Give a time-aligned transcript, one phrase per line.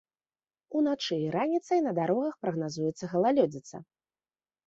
[0.77, 3.75] Уначы і раніцай на дарогах прагназуецца галалёдзіца.